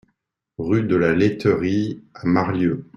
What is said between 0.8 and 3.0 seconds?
de la Laiterie à Marlieux